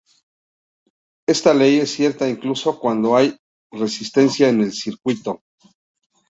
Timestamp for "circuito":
4.73-5.43